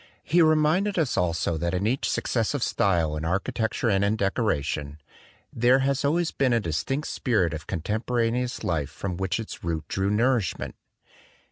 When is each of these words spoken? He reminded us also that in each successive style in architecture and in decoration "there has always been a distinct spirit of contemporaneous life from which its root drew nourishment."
He 0.23 0.41
reminded 0.41 0.97
us 0.97 1.15
also 1.15 1.59
that 1.59 1.75
in 1.75 1.85
each 1.85 2.09
successive 2.09 2.63
style 2.63 3.15
in 3.15 3.23
architecture 3.23 3.87
and 3.87 4.03
in 4.03 4.15
decoration 4.15 4.97
"there 5.53 5.77
has 5.85 6.03
always 6.03 6.31
been 6.31 6.53
a 6.53 6.59
distinct 6.59 7.07
spirit 7.07 7.53
of 7.53 7.67
contemporaneous 7.67 8.63
life 8.63 8.89
from 8.89 9.15
which 9.15 9.39
its 9.39 9.63
root 9.63 9.87
drew 9.87 10.09
nourishment." 10.09 10.73